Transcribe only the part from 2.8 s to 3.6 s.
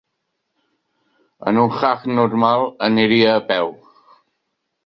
aniria a